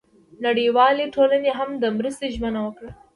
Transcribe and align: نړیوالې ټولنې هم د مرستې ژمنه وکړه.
نړیوالې 0.45 1.05
ټولنې 1.15 1.51
هم 1.57 1.69
د 1.81 1.83
مرستې 1.97 2.27
ژمنه 2.35 2.59
وکړه. 2.63 2.91